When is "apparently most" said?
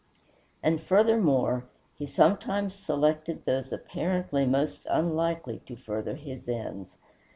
3.71-4.87